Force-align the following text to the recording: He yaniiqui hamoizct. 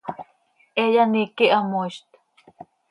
He 0.77 0.85
yaniiqui 0.95 1.51
hamoizct. 1.57 2.09